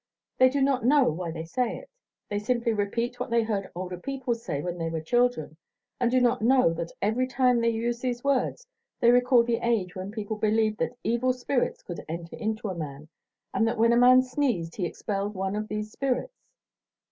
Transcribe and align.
They 0.39 0.49
do 0.49 0.61
not 0.61 0.83
know 0.83 1.03
why 1.03 1.29
they 1.29 1.43
say 1.45 1.77
it; 1.77 1.87
they 2.27 2.39
simply 2.39 2.73
repeat 2.73 3.19
what 3.19 3.29
they 3.29 3.43
heard 3.43 3.69
older 3.75 3.99
people 3.99 4.33
say 4.33 4.59
when 4.59 4.79
they 4.79 4.89
were 4.89 4.99
children, 4.99 5.55
and 5.99 6.09
do 6.09 6.19
not 6.19 6.41
know 6.41 6.73
that 6.73 6.91
every 7.03 7.27
time 7.27 7.61
they 7.61 7.69
use 7.69 7.99
these 7.99 8.23
words 8.23 8.65
they 8.99 9.11
recall 9.11 9.43
the 9.43 9.57
age 9.57 9.93
when 9.93 10.09
people 10.11 10.37
believed 10.37 10.79
that 10.79 10.97
evil 11.03 11.33
spirits 11.33 11.83
could 11.83 12.03
enter 12.09 12.35
into 12.35 12.67
a 12.67 12.73
man, 12.73 13.09
and 13.53 13.67
that 13.67 13.77
when 13.77 13.93
a 13.93 13.95
man 13.95 14.23
sneezed 14.23 14.75
he 14.75 14.87
expelled 14.87 15.35
one 15.35 15.55
of 15.55 15.67
these 15.67 15.91
spirits. 15.91 16.47